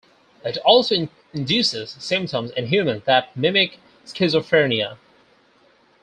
It 0.43 0.57
also 0.65 1.09
induces 1.31 1.91
symptoms 1.99 2.49
in 2.57 2.65
humans 2.65 3.03
that 3.05 3.37
mimic 3.37 3.77
schizophrenia. 4.03 4.97